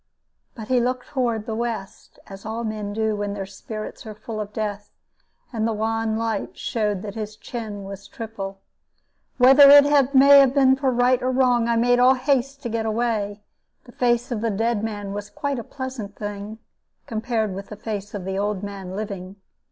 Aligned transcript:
But 0.55 0.69
he 0.69 0.79
looked 0.81 1.09
toward 1.09 1.45
the 1.45 1.53
west, 1.53 2.17
as 2.25 2.43
all 2.43 2.63
men 2.63 2.91
do 2.91 3.15
when 3.15 3.35
their 3.35 3.45
spirits 3.45 4.03
are 4.07 4.15
full 4.15 4.39
of 4.41 4.51
death, 4.51 4.89
and 5.53 5.67
the 5.67 5.73
wan 5.73 6.17
light 6.17 6.57
showed 6.57 7.03
that 7.03 7.13
his 7.13 7.35
chin 7.35 7.83
was 7.83 8.07
triple. 8.07 8.61
Whether 9.37 9.69
it 9.69 10.15
may 10.15 10.39
have 10.39 10.55
been 10.55 10.73
right 10.73 11.21
or 11.21 11.29
wrong, 11.29 11.67
I 11.67 11.75
made 11.75 11.99
all 11.99 12.15
haste 12.15 12.63
to 12.63 12.67
get 12.69 12.87
away. 12.87 13.43
The 13.83 13.91
face 13.91 14.31
of 14.31 14.41
the 14.41 14.49
dead 14.49 14.83
man 14.83 15.13
was 15.13 15.29
quite 15.29 15.59
a 15.59 15.63
pleasant 15.63 16.15
thing, 16.15 16.57
compared 17.05 17.53
with 17.53 17.67
the 17.69 17.75
face 17.77 18.15
of 18.15 18.25
the 18.25 18.39
old 18.39 18.63
man 18.63 18.95
living. 18.95 19.35